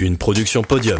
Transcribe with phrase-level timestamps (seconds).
[0.00, 0.98] une production podium.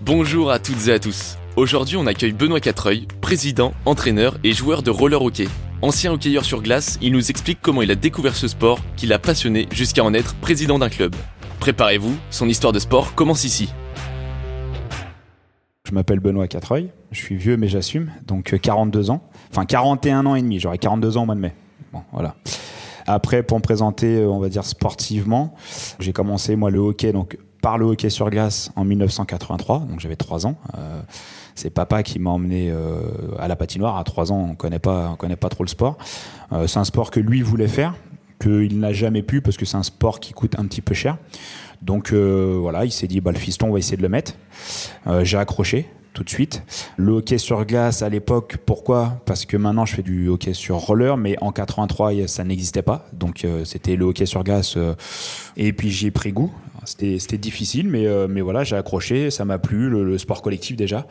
[0.00, 1.36] Bonjour à toutes et à tous.
[1.56, 5.48] Aujourd'hui, on accueille Benoît Quatreuil, président, entraîneur et joueur de roller hockey.
[5.82, 9.18] Ancien hockeyeur sur glace, il nous explique comment il a découvert ce sport qui l'a
[9.18, 11.14] passionné jusqu'à en être président d'un club.
[11.60, 13.70] Préparez-vous, son histoire de sport commence ici.
[15.84, 20.26] Je m'appelle Benoît Quatreuil, je suis vieux mais j'assume, donc 42 euh, ans, enfin 41
[20.26, 21.54] ans et demi, j'aurai 42 ans au mois de mai.
[22.12, 22.34] Voilà.
[23.06, 25.54] Après, pour me présenter, euh, on va dire sportivement,
[26.00, 30.16] j'ai commencé moi le hockey donc par le hockey sur glace en 1983, donc j'avais
[30.16, 30.56] 3 ans.
[30.76, 31.00] Euh,
[31.54, 32.72] c'est papa qui m'a emmené
[33.38, 33.96] à la patinoire.
[33.96, 35.96] À 3 ans, on connaît pas, on connaît pas trop le sport.
[36.66, 37.94] c'est un sport que lui voulait faire,
[38.40, 41.16] qu'il n'a jamais pu parce que c'est un sport qui coûte un petit peu cher.
[41.82, 44.34] Donc euh, voilà, il s'est dit, bah, le fiston, on va essayer de le mettre.
[45.06, 46.62] Euh, j'ai accroché tout de suite.
[46.96, 49.20] Le hockey sur glace à l'époque, pourquoi?
[49.26, 53.06] Parce que maintenant je fais du hockey sur roller, mais en 83 ça n'existait pas.
[53.12, 54.78] Donc euh, c'était le hockey sur glace.
[55.58, 56.50] et puis j'y ai pris goût.
[56.86, 61.06] C'était difficile, mais, mais voilà, j'ai accroché, ça m'a plu, le, sport collectif déjà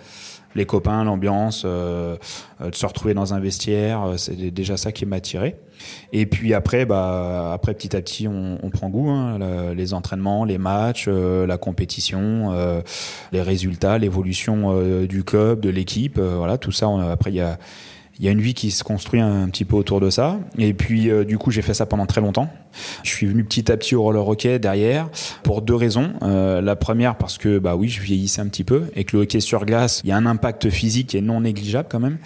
[0.56, 2.16] les copains, l'ambiance, euh,
[2.62, 5.58] euh, de se retrouver dans un vestiaire, euh, c'est déjà ça qui m'a attiré.
[6.14, 9.10] Et puis après, bah, après petit à petit, on, on prend goût.
[9.10, 12.54] Hein, les entraînements, les matchs, la compétition,
[13.34, 16.88] les résultats, l'évolution du club, de l'équipe, voilà, tout ça.
[16.88, 17.60] On, après, il y a
[18.20, 20.40] il y a une vie qui se construit un, petit peu autour de ça.
[20.58, 22.50] Et puis, euh, du coup, j'ai fait ça pendant très longtemps.
[23.04, 25.10] Je suis venu petit à petit au roller hockey derrière
[25.44, 26.14] pour deux raisons.
[26.24, 29.24] Euh, la première, parce que, bah oui, je vieillissais un petit peu et que le
[29.24, 32.18] hockey sur glace, il y a un impact physique qui est non négligeable quand même.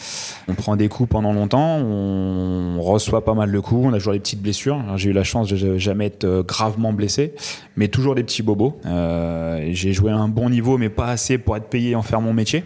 [0.48, 4.14] On prend des coups pendant longtemps, on reçoit pas mal de coups, on a toujours
[4.14, 4.84] des petites blessures.
[4.96, 7.34] J'ai eu la chance de jamais être euh, gravement blessé,
[7.76, 8.80] mais toujours des petits bobos.
[8.86, 12.34] j'ai joué à un bon niveau, mais pas assez pour être payé en faire mon
[12.34, 12.64] métier.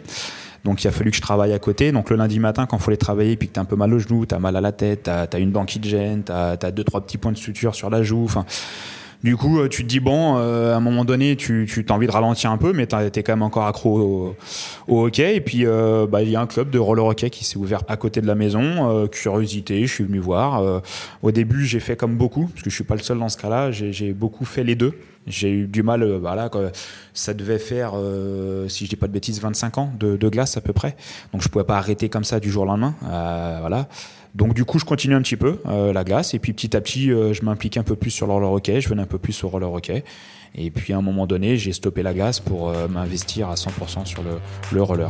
[0.63, 1.91] Donc il a fallu que je travaille à côté.
[1.91, 3.93] Donc le lundi matin, quand il faut les travailler, puis que tu un peu mal
[3.93, 6.31] au genou, tu as mal à la tête, tu as, une banquille de gêne, tu
[6.31, 8.23] as, deux, trois petits points de suture sur la joue.
[8.23, 8.45] Enfin,
[9.23, 12.07] du coup, euh, tu te dis, bon, euh, à un moment donné, tu, tu envie
[12.07, 14.35] de ralentir un peu, mais tu es quand même encore accro
[14.87, 15.37] au, hockey.
[15.37, 17.83] Et puis, euh, bah, il y a un club de roller hockey qui s'est ouvert
[17.87, 19.07] à côté de la maison.
[19.07, 20.81] curiosité, je suis venu voir.
[21.21, 23.37] au début, j'ai fait comme beaucoup, parce que je suis pas le seul dans ce
[23.37, 23.71] cas-là.
[23.71, 24.93] J'ai beaucoup fait les deux.
[25.25, 26.51] J'ai eu du mal, voilà,
[27.13, 27.93] ça devait faire,
[28.67, 30.97] si je dis pas de bêtises, 25 ans de, de, glace à peu près.
[31.31, 32.93] Donc je pouvais pas arrêter comme ça du jour au lendemain.
[33.61, 33.87] voilà.
[34.35, 36.81] Donc du coup, je continue un petit peu euh, la glace et puis petit à
[36.81, 39.19] petit, euh, je m'implique un peu plus sur le roller hockey, je venais un peu
[39.19, 40.03] plus au roller hockey.
[40.55, 44.05] Et puis à un moment donné, j'ai stoppé la glace pour euh, m'investir à 100%
[44.05, 44.31] sur le,
[44.71, 45.09] le roller.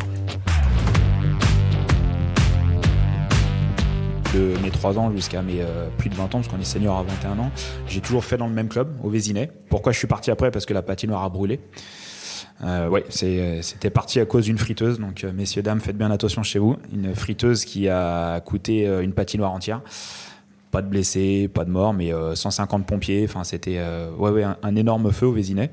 [4.33, 5.63] de mes 3 ans jusqu'à mes
[5.99, 7.51] plus de 20 ans, parce qu'on est senior à 21 ans,
[7.87, 9.51] j'ai toujours fait dans le même club, au Vésinet.
[9.69, 10.49] Pourquoi je suis parti après?
[10.49, 11.59] Parce que la patinoire a brûlé.
[12.61, 14.99] Euh, oui, c'était parti à cause d'une friteuse.
[14.99, 16.77] Donc, euh, messieurs, dames, faites bien attention chez vous.
[16.93, 19.81] Une friteuse qui a coûté euh, une patinoire entière.
[20.71, 23.25] Pas de blessés, pas de morts, mais 150 pompiers.
[23.29, 23.79] Enfin, c'était
[24.17, 25.69] ouais, ouais, un, énorme feu au Vésinet.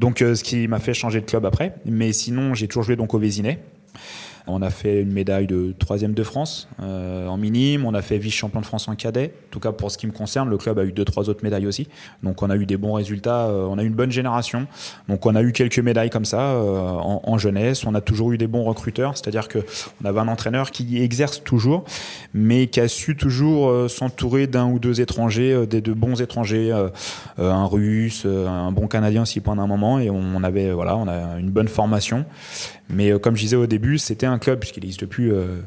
[0.00, 1.76] Donc, ce qui m'a fait changer de club après.
[1.84, 3.60] Mais sinon, j'ai toujours joué donc au Vésinet.
[4.46, 7.84] On a fait une médaille de troisième de France euh, en minime.
[7.84, 9.32] On a fait vice-champion de France en cadet.
[9.48, 11.44] En tout cas, pour ce qui me concerne, le club a eu deux, trois autres
[11.44, 11.88] médailles aussi.
[12.22, 13.46] Donc, on a eu des bons résultats.
[13.46, 14.66] Euh, on a eu une bonne génération.
[15.08, 17.84] Donc, on a eu quelques médailles comme ça euh, en, jeunesse.
[17.86, 19.16] On a toujours eu des bons recruteurs.
[19.16, 19.58] C'est-à-dire que
[20.02, 21.84] on avait un entraîneur qui exerce toujours,
[22.34, 26.72] mais qui a su toujours s'entourer d'un ou deux étrangers, des de bons étrangers,
[27.38, 29.98] un russe, un bon canadien aussi pendant un moment.
[29.98, 32.26] Et on avait, voilà, on a une bonne formation.
[32.90, 35.60] Mais comme je disais au début, c'était un club, puisqu'il n'existe plus, euh,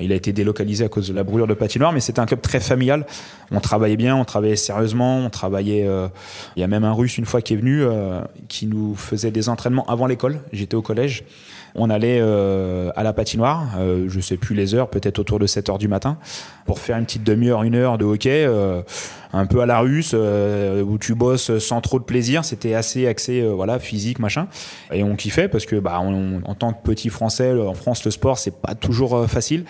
[0.00, 2.40] il a été délocalisé à cause de la brûlure de patinoire, mais c'était un club
[2.40, 3.06] très familial.
[3.50, 5.86] On travaillait bien, on travaillait sérieusement, on travaillait.
[5.86, 6.08] Euh,
[6.56, 9.30] il y a même un russe une fois qui est venu, euh, qui nous faisait
[9.30, 10.40] des entraînements avant l'école.
[10.52, 11.24] J'étais au collège.
[11.78, 13.66] On allait à la patinoire,
[14.08, 16.16] je sais plus les heures, peut-être autour de 7 heures du matin,
[16.64, 18.48] pour faire une petite demi-heure, une heure de hockey,
[19.36, 22.44] un peu à la russe, où tu bosses sans trop de plaisir.
[22.44, 24.48] C'était assez axé, voilà, physique, machin.
[24.92, 28.38] Et on kiffait parce que, bah, en tant que petit Français, en France, le sport,
[28.38, 29.64] c'est pas toujours euh, facile.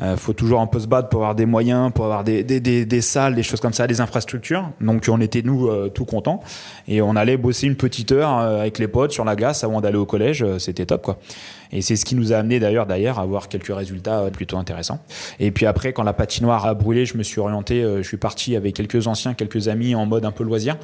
[0.00, 2.60] Euh, faut toujours un peu se battre pour avoir des moyens, pour avoir des, des,
[2.60, 4.70] des, salles, des choses comme ça, des infrastructures.
[4.80, 6.40] Donc on était nous euh, tout contents
[6.86, 9.98] et on allait bosser une petite heure avec les potes sur la glace avant d'aller
[9.98, 10.44] au collège.
[10.58, 11.18] C'était top quoi.
[11.72, 15.00] Et c'est ce qui nous a amené d'ailleurs d'ailleurs à avoir quelques résultats plutôt intéressants.
[15.38, 18.56] Et puis après, quand la patinoire a brûlé, je me suis orienté, je suis parti
[18.56, 20.76] avec quelques anciens, quelques amis en mode un peu loisir.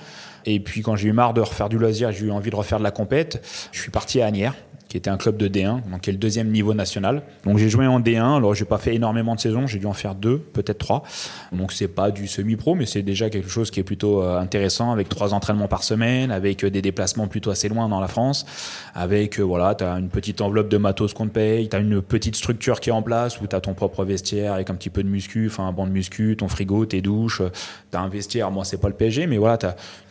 [0.47, 2.79] Et puis quand j'ai eu marre de refaire du loisir, j'ai eu envie de refaire
[2.79, 3.43] de la compète,
[3.73, 4.55] je suis parti à Agnières
[4.95, 7.23] qui était un club de D1, donc qui est le deuxième niveau national.
[7.43, 9.93] Donc j'ai joué en D1, alors j'ai pas fait énormément de saisons, j'ai dû en
[9.93, 11.03] faire deux, peut-être trois.
[11.51, 14.93] Donc c'est pas du semi-pro, mais c'est déjà quelque chose qui est plutôt euh, intéressant,
[14.93, 18.47] avec trois entraînements par semaine, avec euh, des déplacements plutôt assez loin dans la France,
[18.95, 22.01] avec, voilà, tu as une petite enveloppe de matos qu'on te paye, tu as une
[22.01, 24.91] petite structure qui est en place, où tu as ton propre vestiaire avec un petit
[24.91, 27.43] peu de muscu, enfin un banc de muscu, ton frigo, tes douches,
[27.91, 29.59] tu as un vestiaire, moi c'est pas le PSG, mais voilà,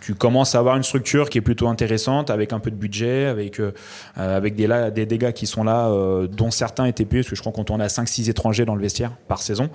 [0.01, 3.27] tu commences à avoir une structure qui est plutôt intéressante, avec un peu de budget,
[3.27, 3.71] avec, euh,
[4.18, 7.42] avec des, des dégâts qui sont là, euh, dont certains étaient payés, parce que je
[7.42, 9.70] crois qu'on tourne à 5-6 étrangers dans le vestiaire par saison.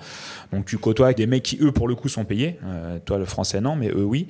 [0.51, 2.59] Donc tu côtoies des mecs qui, eux, pour le coup, sont payés.
[2.63, 4.27] Euh, toi, le français, non, mais eux, oui.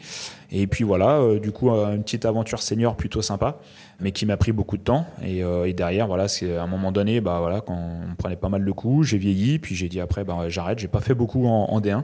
[0.51, 3.59] Et puis voilà, du coup, une petite aventure senior plutôt sympa,
[3.99, 5.05] mais qui m'a pris beaucoup de temps.
[5.23, 8.49] Et, et derrière, voilà, c'est à un moment donné, bah, voilà, quand on prenait pas
[8.49, 11.45] mal de coups, j'ai vieilli, puis j'ai dit après, bah, j'arrête, j'ai pas fait beaucoup
[11.45, 12.01] en, en D1,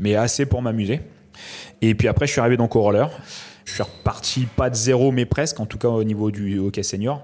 [0.00, 1.00] mais assez pour m'amuser.
[1.82, 3.08] Et puis après, je suis arrivé donc au roller.
[3.66, 6.84] Je suis reparti pas de zéro, mais presque, en tout cas au niveau du hockey
[6.84, 7.22] senior.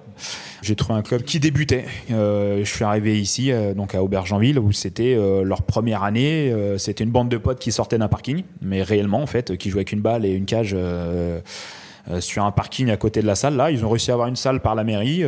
[0.61, 1.85] J'ai trouvé un club qui débutait.
[2.11, 6.51] Euh, je suis arrivé ici, euh, donc à Aubergenville, où c'était euh, leur première année.
[6.53, 9.71] Euh, c'était une bande de potes qui sortaient d'un parking, mais réellement, en fait, qui
[9.71, 11.41] jouaient avec une balle et une cage euh,
[12.19, 13.55] sur un parking à côté de la salle.
[13.55, 15.23] Là, ils ont réussi à avoir une salle par la mairie.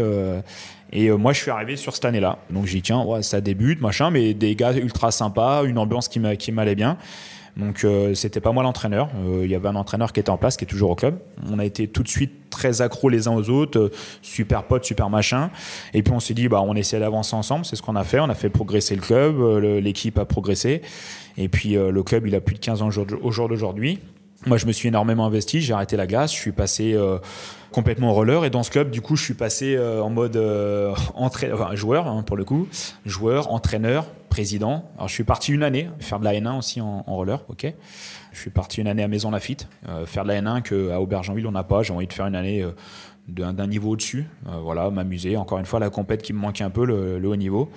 [0.93, 2.38] Et moi, je suis arrivé sur cette année-là.
[2.50, 6.08] Donc, j'ai dit, tiens, ouais, ça débute, machin, mais des gars ultra sympas, une ambiance
[6.08, 6.19] qui
[6.50, 6.99] m'allait bien.
[7.56, 9.09] Donc euh, c'était pas moi l'entraîneur.
[9.17, 11.19] Euh, il y avait un entraîneur qui était en place, qui est toujours au club.
[11.51, 13.91] On a été tout de suite très accros les uns aux autres, euh,
[14.23, 15.51] super potes, super machin.
[15.93, 17.65] Et puis on s'est dit, bah on essaie d'avancer ensemble.
[17.65, 18.19] C'est ce qu'on a fait.
[18.19, 19.41] On a fait progresser le club.
[19.83, 20.83] L'équipe a progressé.
[21.37, 23.99] Et puis le club, il a plus de 15 ans au jour d'aujourd'hui.
[24.46, 25.61] Moi, je me suis énormément investi.
[25.61, 26.32] J'ai arrêté la glace.
[26.32, 26.96] Je suis passé
[27.73, 28.44] complètement au roller.
[28.44, 30.37] Et dans ce club, du coup, je suis passé en mode
[31.14, 32.69] enfin, joueur, hein, pour le coup,
[33.06, 34.85] joueur, entraîneur, président.
[34.96, 37.73] Alors, je suis parti une année faire de la N1 aussi en, roller, ok.
[38.32, 41.47] Je suis parti une année à Maison Lafitte, euh, faire de la N1 qu'à Aubergenville
[41.47, 41.85] on n'a pas.
[41.85, 42.73] J'ai envie de faire une année euh,
[43.29, 44.26] d'un niveau au-dessus.
[44.49, 45.37] Euh, voilà, m'amuser.
[45.37, 47.70] Encore une fois, la compète qui me manquait un peu, le, le haut niveau.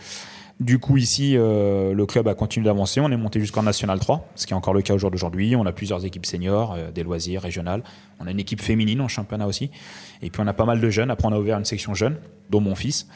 [0.59, 2.99] Du coup, ici, euh, le club a continué d'avancer.
[2.99, 5.55] On est monté jusqu'en National 3, ce qui est encore le cas au jour d'aujourd'hui.
[5.55, 7.83] On a plusieurs équipes seniors, euh, des loisirs, régionales.
[8.19, 9.69] On a une équipe féminine en championnat aussi.
[10.23, 11.11] Et puis, on a pas mal de jeunes.
[11.11, 12.17] Après, on a ouvert une section jeunes,
[12.49, 13.07] dont mon fils.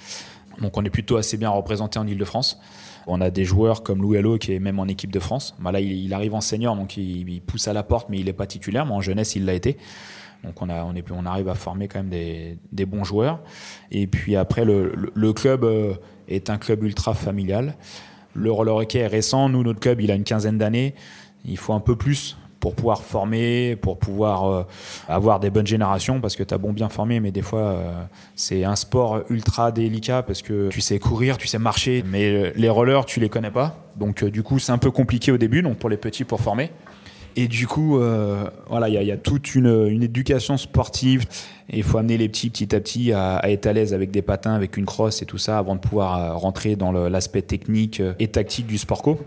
[0.61, 2.59] Donc, on est plutôt assez bien représenté en Ile-de-France.
[3.07, 5.55] On a des joueurs comme Lou Hello qui est même en équipe de France.
[5.59, 8.33] Bah là, il, arrive en senior, donc il, pousse à la porte, mais il n'est
[8.33, 8.85] pas titulaire.
[8.85, 9.77] Mais en jeunesse, il l'a été.
[10.43, 13.39] Donc on, a, on, est, on arrive à former quand même des, bons joueurs.
[13.91, 15.93] Et puis après, le, club euh,
[16.27, 17.75] est un club ultra familial.
[18.33, 19.49] Le roller hockey est récent.
[19.49, 20.95] Nous, notre club, il a une quinzaine d'années.
[21.45, 24.63] Il faut un peu plus pour pouvoir former, pour pouvoir euh,
[25.07, 28.03] avoir des bonnes générations, parce que tu as bon bien formé, mais des fois, euh,
[28.35, 32.69] c'est un sport ultra délicat, parce que tu sais courir, tu sais marcher, mais les
[32.69, 33.77] rollers, tu les connais pas.
[33.95, 36.69] Donc, du coup, c'est un peu compliqué au début, donc pour les petits, pour former.
[37.35, 41.25] Et du coup, euh, voilà, il y, y, a toute une, une éducation sportive.
[41.69, 44.11] Et il faut amener les petits petit à petit à, à, être à l'aise avec
[44.11, 48.01] des patins, avec une crosse et tout ça, avant de pouvoir rentrer dans l'aspect technique
[48.19, 49.19] et tactique du sport co.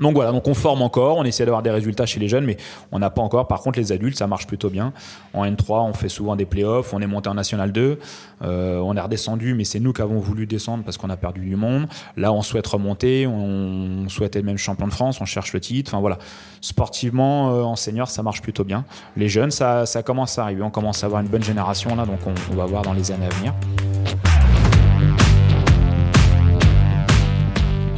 [0.00, 2.56] Donc voilà, donc on forme encore, on essaie d'avoir des résultats chez les jeunes, mais
[2.92, 3.46] on n'a pas encore.
[3.48, 4.92] Par contre, les adultes, ça marche plutôt bien.
[5.34, 7.98] En N3, on fait souvent des playoffs, on est monté en National 2,
[8.42, 11.40] euh, on est redescendu, mais c'est nous qui avons voulu descendre parce qu'on a perdu
[11.40, 11.86] du monde.
[12.16, 15.92] Là, on souhaite remonter, on souhaite être même champion de France, on cherche le titre.
[15.92, 16.18] Enfin voilà,
[16.60, 18.84] sportivement, euh, en senior, ça marche plutôt bien.
[19.16, 22.20] Les jeunes, ça, commence à arriver, on commence à avoir une bonne génération là, donc
[22.26, 23.54] on, on va voir dans les années à venir.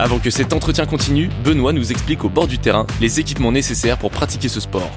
[0.03, 3.99] Avant que cet entretien continue, Benoît nous explique au bord du terrain les équipements nécessaires
[3.99, 4.91] pour pratiquer ce sport.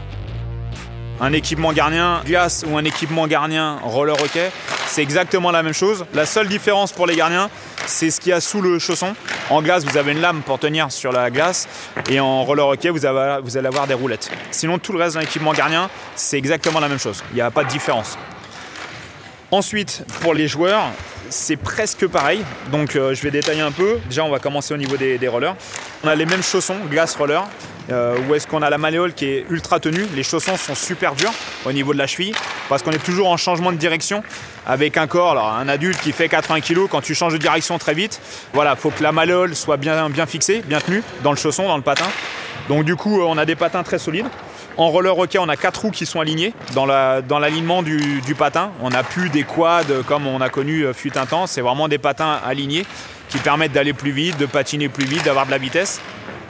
[1.22, 4.50] Un équipement gardien glace ou un équipement gardien roller hockey,
[4.88, 6.08] c'est exactement la même chose.
[6.16, 7.52] La seule différence pour les gardiens,
[7.86, 9.14] c'est ce qu'il y a sous le chausson.
[9.52, 11.68] En glace, vous avez une lame pour tenir sur la glace
[12.10, 14.32] et en roller hockey, vous, vous allez avoir des roulettes.
[14.50, 17.24] Sinon, tout le reste d'un équipement gardien, c'est exactement la même chose.
[17.30, 18.18] Il n'y a pas de différence.
[19.56, 20.84] Ensuite, pour les joueurs,
[21.30, 22.44] c'est presque pareil.
[22.74, 24.00] Donc euh, je vais détailler un peu.
[24.10, 25.56] Déjà, on va commencer au niveau des, rollers.
[26.04, 27.42] On a les mêmes chaussons, glace roller.
[27.90, 30.06] Euh, où est-ce qu'on a la malléole qui est ultra tenue.
[30.14, 31.32] Les chaussons sont super durs
[31.66, 32.34] au niveau de la cheville
[32.68, 34.24] parce qu'on est toujours en changement de direction
[34.68, 35.38] avec un corps.
[35.42, 38.20] Un adulte qui fait 80 kg, quand tu changes de direction très vite,
[38.52, 41.78] voilà, faut que la malléole soit bien, bien fixée, bien tenue dans le chausson, dans
[41.78, 42.08] le patin.
[42.68, 44.28] Donc du coup, on a des patins très solides.
[44.78, 48.72] En roller hockey, on a quatre roues qui sont alignées dans l'alignement du, patin.
[48.82, 51.26] On n'a plus des quads comme on a connu euh, fut un.
[51.48, 52.86] C'est vraiment des patins alignés
[53.30, 56.02] qui permettent d'aller plus vite, de patiner plus vite, d'avoir de la vitesse.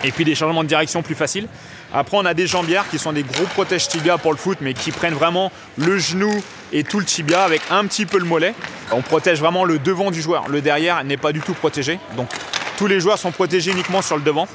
[0.03, 1.47] Et puis des changements de direction plus faciles.
[1.93, 4.73] Après, on a des jambières qui sont des gros protèges tibia pour le foot, mais
[4.73, 6.31] qui prennent vraiment le genou
[6.73, 8.55] et tout le tibia avec un petit peu le mollet.
[8.91, 10.47] On protège vraiment le devant du joueur.
[10.49, 11.99] Le derrière n'est pas du tout protégé.
[12.17, 12.27] Donc
[12.77, 14.47] tous les joueurs sont protégés uniquement sur le devant.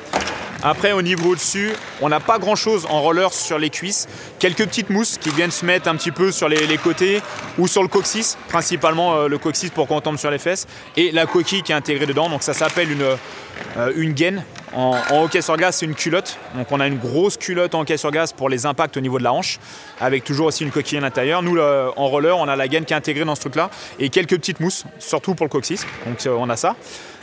[0.62, 4.06] Après, au niveau au-dessus, on n'a pas grand-chose en roller sur les cuisses.
[4.38, 7.22] Quelques petites mousses qui viennent se mettre un petit peu sur les, côtés
[7.58, 10.66] ou sur le coccyx, principalement euh, le coccyx pour qu'on tombe sur les fesses,
[10.98, 12.28] et la coquille qui est intégrée dedans.
[12.28, 14.44] Donc ça s'appelle une, euh, une gaine.
[14.74, 16.38] En, hockey sur glace, c'est une culotte.
[16.54, 19.18] Donc on a une grosse culotte en hockey sur glace pour les impacts au niveau
[19.18, 19.58] de la hanche,
[19.98, 21.42] avec toujours aussi une coquille à l'intérieur.
[21.42, 24.36] Nous, en roller, on a la gaine qui est intégrée dans ce truc-là, et quelques
[24.36, 25.86] petites mousses, surtout pour le coccyx.
[26.06, 26.76] Donc on a ça.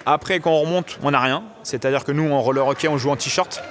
[0.10, 1.44] Après, quand on remonte, on n'a rien.
[1.64, 3.62] C'est-à-dire que nous, en roller hockey, on joue en t-shirt.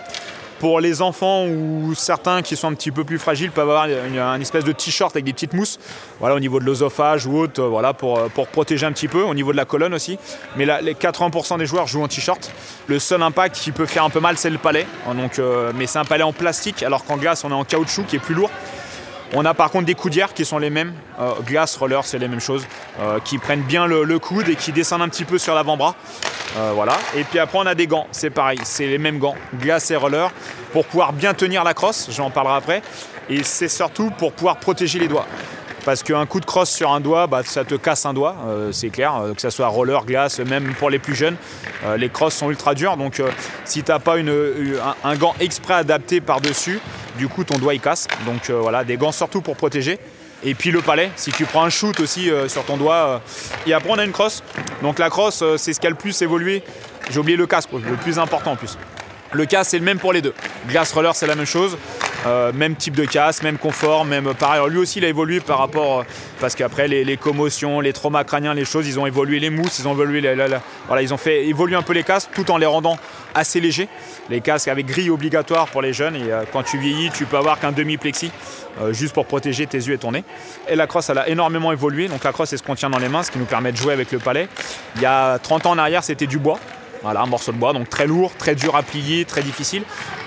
[0.59, 4.43] Pour les enfants ou certains qui sont un petit peu plus fragiles, peuvent avoir une,
[4.43, 5.79] espèce de t-shirt avec des petites mousses,
[6.21, 9.33] voilà, au niveau de l'osophage ou autre, voilà, pour, pour protéger un petit peu, au
[9.33, 10.19] niveau de la colonne aussi.
[10.57, 12.53] Mais les 80% des joueurs jouent en t-shirt.
[12.87, 14.87] Le seul impact qui peut faire un peu mal, c'est le palais.
[15.15, 18.05] Donc, euh, mais c'est un palais en plastique, alors qu'en glace, on est en caoutchouc
[18.05, 18.51] qui est plus lourd.
[19.33, 22.29] On a par contre des coudières qui sont les mêmes, euh, glace, roller, c'est les
[22.29, 22.67] mêmes choses,
[23.01, 25.97] euh, qui prennent bien le, coude et qui descendent un petit peu sur l'avant-bras.
[26.57, 26.97] Euh, voilà.
[27.17, 29.97] Et puis après, on a des gants, c'est pareil, c'est les mêmes gants, glace et
[29.97, 30.31] roller,
[30.73, 32.83] pour pouvoir bien tenir la crosse, j'en parlerai après.
[33.29, 35.27] Et c'est surtout pour pouvoir protéger les doigts.
[35.85, 38.37] Parce qu'un coup de crosse sur un doigt, bah, ça te casse un doigt,
[38.73, 41.37] c'est clair, que ce soit roller, glace, même pour les plus jeunes.
[41.97, 43.23] Les crosses sont ultra dures, donc
[43.65, 46.81] si tu n'as pas un, gant exprès adapté par-dessus,
[47.17, 48.09] du coup ton doigt il casse.
[48.25, 49.99] Donc voilà, des gants surtout pour protéger.
[50.45, 53.23] Et puis le palais, si tu prends un shoot aussi sur ton doigt.
[53.67, 54.43] et après on a une crosse.
[54.83, 56.63] Donc la crosse, c'est ce qui a le plus évolué.
[57.11, 58.77] J'ai oublié le casque, le plus important en plus.
[59.33, 60.35] Le casque, c'est le même pour les deux.
[60.69, 61.77] Glass roller, c'est la même chose.
[62.27, 64.61] Euh, même type de casque, même confort, même pareil.
[64.69, 66.01] lui aussi, il a évolué par rapport.
[66.01, 66.03] Euh,
[66.41, 69.89] parce qu'après, les, commotions, les traumas crâniens, les choses, ils ont évolué les mousses, ils
[69.89, 70.21] ont évolué.
[70.89, 72.99] voilà, ils ont fait évoluer un peu les casques tout en les rendant
[73.35, 73.89] assez légers.
[74.29, 76.17] Les casques avec grille obligatoire pour les jeunes.
[76.17, 78.31] Et euh, quand tu vieillis, tu peux avoir qu'un demi-plexi.
[78.91, 80.25] juste pour protéger tes yeux et ton nez.
[80.69, 82.09] Et la crosse, elle a énormément évolué.
[82.09, 83.93] Donc la crosse, elle se contient dans les mains, ce qui nous permet de jouer
[83.93, 84.49] avec le palais.
[84.97, 86.59] Il y a 30 ans en arrière, c'était du bois.
[87.03, 89.83] Voilà, un morceau de bois, donc très lourd, très dur à plier, très difficile.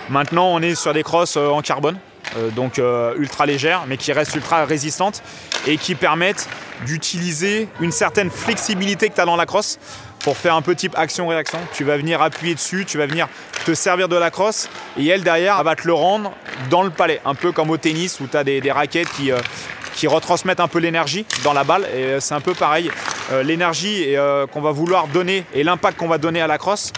[0.10, 1.98] Maintenant, on est sur des crosses euh, en carbone,
[2.38, 5.22] euh, donc euh, ultra légères, mais qui restent ultra résistantes
[5.68, 6.48] et qui permettent
[6.86, 9.80] d'utiliser une certaine flexibilité que tu as dans la crosse
[10.20, 11.60] pour faire un peu type action-réaction.
[11.74, 13.28] Tu vas venir appuyer dessus, tu vas venir
[13.66, 16.32] te servir de la crosse et elle derrière elle va te le rendre
[16.70, 19.32] dans le palais, un peu comme au tennis où tu as des, raquettes qui,
[20.00, 21.86] qui retransmettent un peu l'énergie dans la balle.
[21.94, 22.90] Et euh, c'est un peu pareil.
[23.34, 26.94] Euh, l'énergie euh, qu'on va vouloir donner et l'impact qu'on va donner à la crosse,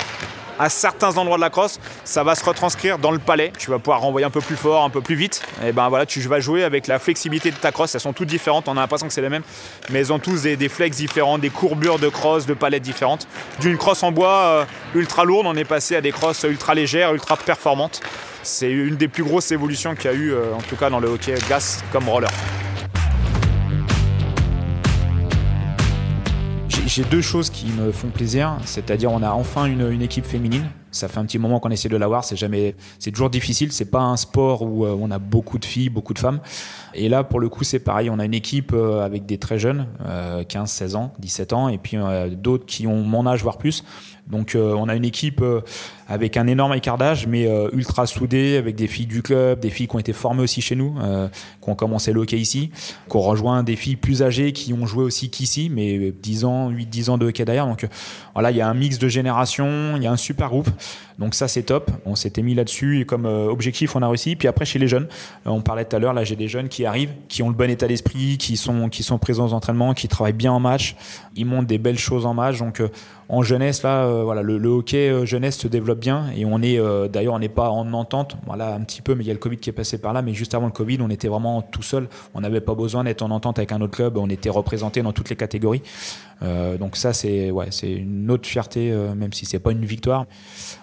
[0.60, 3.51] à certains endroits de la crosse, ça va se retranscrire dans le palais.
[3.58, 5.41] Tu vas pouvoir renvoyer un peu plus fort, un peu plus vite.
[5.65, 7.96] Et ben voilà, tu vas jouer avec la flexibilité de ta crosse.
[7.96, 8.67] Elles sont toutes différentes.
[8.67, 9.41] On a l'impression que c'est les mêmes,
[9.89, 13.27] mais elles ont tous des, flex différents, des courbures de crosse, de palettes différentes.
[13.62, 17.36] D'une crosse en bois ultra lourde, on est passé à des crosses ultra légères, ultra
[17.36, 18.01] performantes.
[18.43, 21.08] C'est une des plus grosses évolutions qu'il y a eu, en tout cas dans le
[21.08, 22.29] hockey gas comme roller.
[26.93, 30.69] J'ai deux choses qui me font plaisir, c'est-à-dire on a enfin une, équipe féminine.
[30.91, 33.71] Ça fait un petit moment qu'on essaie de l'avoir, c'est jamais, c'est toujours difficile.
[33.71, 36.39] C'est pas un sport où euh, on a beaucoup de filles, beaucoup de femmes.
[36.93, 38.10] Et là, pour le coup, c'est pareil.
[38.10, 39.88] On a une équipe euh, avec des très jeunes,
[40.50, 41.98] 15, euh, 16 ans, 17 ans, et puis
[42.31, 43.83] d'autres qui ont mon âge voire plus.
[44.27, 45.43] Donc on a une équipe
[46.07, 49.88] avec un énorme écart d'âge, mais ultra soudée, avec des filles du club, des filles
[49.88, 50.95] qui ont été formées aussi chez nous,
[51.62, 52.71] qui ont commencé le hockey ici,
[53.10, 56.71] qui ont rejoint des filles plus âgées qui ont joué aussi qu'ici, mais 10 ans,
[56.71, 57.67] 8-10 ans de hockey derrière.
[57.67, 57.86] Donc
[58.33, 60.69] voilà, il y a un mix de générations, il y a un super groupe.
[61.19, 61.91] Donc ça c'est top.
[62.05, 64.35] On s'était mis là-dessus et comme euh, objectif on a réussi.
[64.35, 65.07] Puis après chez les jeunes,
[65.45, 67.55] euh, on parlait tout à l'heure, là j'ai des jeunes qui arrivent, qui ont le
[67.55, 70.95] bon état d'esprit, qui sont présents aux entraînements, qui travaillent bien en match,
[71.35, 72.57] ils montrent des belles choses en match.
[72.57, 72.89] Donc euh,
[73.29, 77.39] en jeunesse là, voilà le, hockey jeunesse se développe bien et on est d'ailleurs on
[77.39, 78.35] n'est pas en entente.
[78.45, 80.21] Voilà un petit peu, mais il y a le Covid qui est passé par là.
[80.21, 82.09] Mais juste avant le Covid, on était vraiment tout seul.
[82.33, 84.17] On n'avait pas besoin d'être en entente avec un autre club.
[84.17, 85.81] On était représenté dans toutes les catégories.
[86.41, 90.25] Donc ça c'est ouais une autre fierté, même si c'est pas une victoire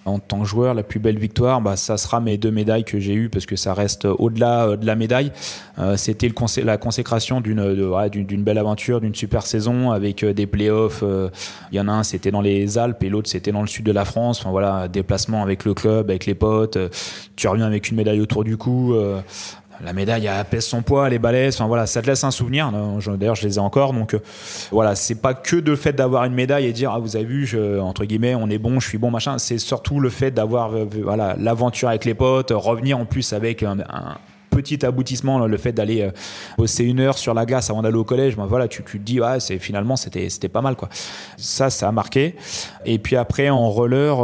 [0.09, 2.99] en tant que joueur, la plus belle victoire, bah, ça sera mes deux médailles que
[2.99, 5.33] j'ai eues parce que ça reste au-delà euh, de la médaille.
[5.79, 6.31] Euh, c'était
[6.65, 11.05] la consécration d'une belle aventure, d'une super saison avec euh, des playoffs.
[11.73, 13.85] Il y en a un, c'était dans les Alpes et l'autre, c'était dans le sud
[13.85, 14.41] de la France.
[14.41, 16.79] Enfin voilà, déplacement avec le club, avec les potes.
[17.37, 18.95] tu reviens avec une médaille autour du cou
[19.85, 21.55] la médaille elle pèse son poids, est balèze.
[21.55, 22.73] Enfin voilà, ça te laisse un souvenir.
[23.19, 23.93] D'ailleurs, je les ai encore.
[23.93, 24.21] Donc euh,
[24.71, 27.25] voilà, c'est pas que de le fait d'avoir une médaille et dire ah vous avez
[27.25, 27.49] vu,
[27.81, 29.39] entre guillemets, on est bon, je suis bon, machin.
[29.39, 33.63] C'est surtout le fait d'avoir euh, voilà l'aventure avec les potes, revenir en plus avec
[33.63, 33.77] un,
[34.51, 36.11] petit aboutissement, le fait d'aller euh,
[36.57, 39.05] bosser une heure sur la glace avant d'aller au collège, ben voilà, tu, tu te
[39.05, 40.89] dis, ouais, c'est finalement c'était c'était pas mal quoi.
[41.37, 42.35] Ça, ça a marqué.
[42.85, 44.17] Et puis après en roller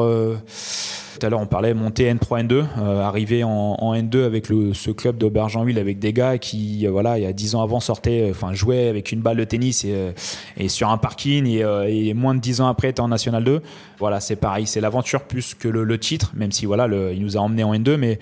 [1.33, 6.12] on parlait monter N3, N2, euh, arriver en, N2 avec ce club d'Aubergenville avec des
[6.12, 9.37] gars qui, voilà, il y a 10 ans avant sortaient, enfin, jouaient avec une balle
[9.37, 13.45] de tennis et, sur un parking et, moins de 10 ans après étaient en National
[13.45, 13.62] 2.
[13.99, 17.40] Voilà, c'est pareil, c'est l'aventure plus que le, titre, même si voilà, il nous a
[17.40, 18.19] emmené en N2, mais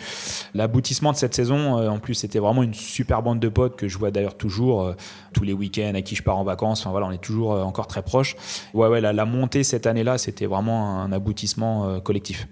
[0.54, 3.98] l'aboutissement de cette saison, en plus, c'était vraiment une super bande de potes que je
[3.98, 4.94] vois d'ailleurs toujours
[5.32, 6.80] tous les week-ends, à qui je pars en vacances.
[6.80, 8.36] Enfin voilà, on est toujours encore très proches.
[8.74, 12.46] Ouais, ouais, la montée cette année-là, c'était vraiment un aboutissement collectif.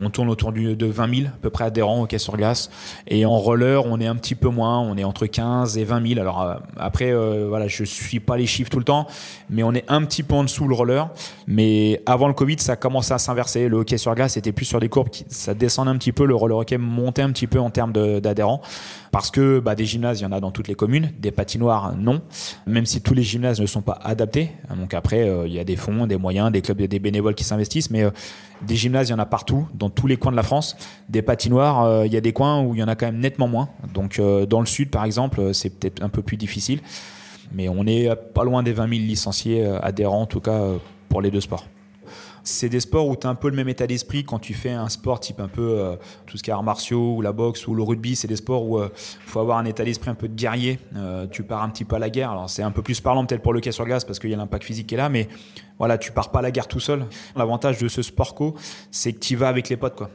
[0.00, 2.70] On tourne autour de 20 000 à peu près adhérents au quai sur glace.
[3.08, 4.78] Et en roller, on est un petit peu moins.
[4.78, 6.20] On est entre 15 et 20 000.
[6.20, 9.08] Alors euh, après, euh, voilà, je suis pas les chiffres tout le temps,
[9.50, 11.10] mais on est un petit peu en dessous le roller.
[11.48, 13.68] Mais avant le Covid, ça commençait à s'inverser.
[13.68, 16.26] Le hockey sur glace était plus sur des courbes, qui, ça descendait un petit peu.
[16.26, 18.62] Le roller hockey montait un petit peu en termes d'adhérents.
[19.10, 21.10] Parce que bah, des gymnases, il y en a dans toutes les communes.
[21.18, 22.22] Des patinoires, non.
[22.66, 24.52] Même si tous les gymnases ne sont pas adaptés.
[24.76, 27.44] Donc après, euh, il y a des fonds, des moyens, des clubs, des bénévoles qui
[27.44, 27.90] s'investissent.
[27.90, 28.04] Mais
[28.62, 30.76] des gymnases, il y en a partout, dans tous les coins de la France.
[31.08, 33.20] Des patinoires, euh, il y a des coins où il y en a quand même
[33.20, 33.68] nettement moins.
[33.94, 36.80] Donc euh, dans le sud, par exemple, euh, c'est peut-être un peu plus difficile.
[37.52, 40.60] Mais on est pas loin des 20 000 licenciés adhérents, en tout cas,
[41.08, 41.64] pour les deux sports
[42.44, 44.70] c'est des sports où tu as un peu le même état d'esprit quand tu fais
[44.70, 47.74] un sport type un peu tout ce qui est arts martiaux ou la boxe ou
[47.74, 48.16] le rugby.
[48.16, 48.90] C'est des sports où il
[49.26, 50.78] faut avoir un état d'esprit un peu de guerrier.
[51.30, 52.30] tu pars un petit peu à la guerre.
[52.30, 54.34] Alors c'est un peu plus parlant peut-être pour le quai sur glace parce qu'il y
[54.34, 55.28] a l'impact physique qui est là, mais
[55.78, 57.04] voilà, tu pars pas à la guerre tout seul.
[57.36, 58.54] L'avantage de ce sport co,
[58.90, 59.96] c'est que tu vas avec les potes.
[59.96, 60.10] Quoi.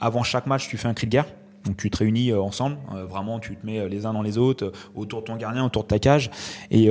[0.00, 1.26] Avant chaque match, tu fais un cri de guerre.
[1.68, 4.22] Donc tu te réunis euh, ensemble, euh, vraiment tu te mets euh, les uns dans
[4.22, 6.30] les autres, autour de ton gardien, autour de ta cage,
[6.70, 6.88] et,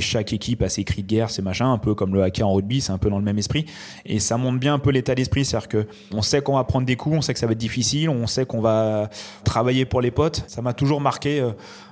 [0.00, 2.54] chaque équipe a ses cris de guerre, ses machins, un peu comme le hacker en
[2.54, 3.66] rugby, c'est un peu dans le même esprit,
[4.04, 6.86] et ça montre bien un peu l'état d'esprit, c'est-à-dire que on sait qu'on va prendre
[6.86, 9.08] des coups, on sait que ça va être difficile, on sait qu'on va
[9.44, 10.42] travailler pour les potes.
[10.48, 11.48] Ça m'a toujours marqué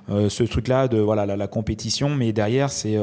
[0.08, 2.98] ce truc-là de voilà la, la compétition, mais derrière c'est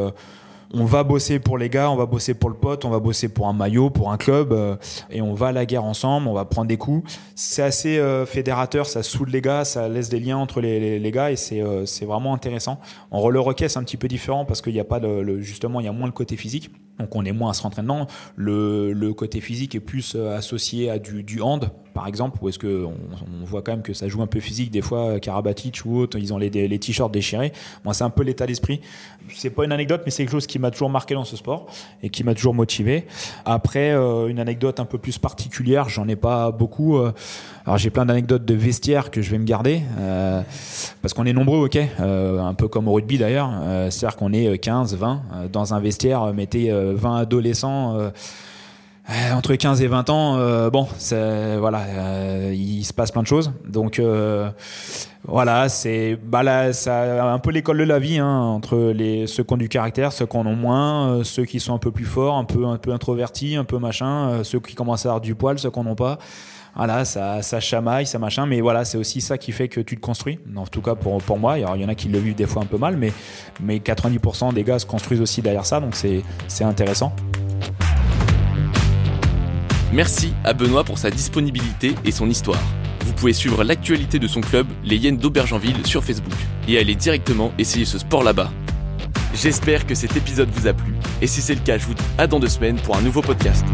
[0.73, 3.29] on va bosser pour les gars, on va bosser pour le pote, on va bosser
[3.29, 4.75] pour un maillot, pour un club, euh,
[5.09, 7.11] et on va à la guerre ensemble, on va prendre des coups.
[7.35, 11.11] C'est assez euh, fédérateur, ça soude les gars, ça laisse des liens entre les, les,
[11.11, 12.79] gars, et c'est euh, vraiment intéressant.
[13.09, 15.79] En roller hockey, c'est un petit peu différent parce qu'il n'y a pas le, justement,
[15.79, 18.07] il y a moins le côté physique, donc on est moins à se dedans.
[18.35, 23.45] Le, côté physique est plus associé à du, hand, par exemple, ou est-ce que on,
[23.45, 26.33] voit quand même que ça joue un peu physique des fois, Karabatic ou autre, ils
[26.33, 27.51] ont les, t-shirts déchirés.
[27.83, 28.81] Moi, c'est un peu l'état d'esprit.
[29.33, 31.67] C'est pas une anecdote, mais c'est quelque chose qui m'a toujours marqué dans ce sport
[32.01, 33.05] et qui m'a toujours motivé.
[33.45, 36.97] Après, euh, une anecdote un peu plus particulière, j'en ai pas beaucoup.
[36.97, 37.11] Euh.
[37.65, 40.41] alors j'ai plein d'anecdotes de vestiaire que je vais me garder euh,
[41.01, 43.51] parce qu'on est nombreux, ok, un peu comme au rugby d'ailleurs.
[43.89, 47.97] C'est-à-dire qu'on est 15, 20 dans un vestiaire, mettez 20 adolescents.
[49.33, 50.87] entre 15 et 20 ans, bon,
[51.59, 53.51] voilà, il se passe plein de choses.
[53.67, 53.99] Donc,
[55.25, 59.43] voilà, c'est bah là, ça un peu l'école de la vie hein, entre les ceux
[59.43, 61.91] qui ont du caractère, ceux qui en ont moins, euh, ceux qui sont un peu
[61.91, 65.09] plus forts, un peu un peu introvertis, un peu machin, euh, ceux qui commencent à
[65.09, 66.19] avoir du poil, ceux qui n'en ont pas.
[66.79, 69.97] Voilà, ça, ça chamaille, ça machin, mais voilà, c'est aussi ça qui fait que tu
[69.97, 70.39] te construis.
[70.55, 72.61] En tout cas pour, pour moi, il y en a qui le vivent des fois
[72.61, 73.11] un peu mal, mais,
[73.59, 77.13] mais 90% des gars se construisent aussi derrière ça, donc c'est intéressant.
[79.91, 82.63] Merci à Benoît pour sa disponibilité et son histoire
[83.05, 86.37] vous pouvez suivre l'actualité de son club, les Hyènes d'Aubergenville, sur Facebook,
[86.69, 88.51] et aller directement essayer ce sport là-bas.
[89.33, 92.03] J'espère que cet épisode vous a plu, et si c'est le cas, je vous dis
[92.17, 93.65] à dans deux semaines pour un nouveau podcast.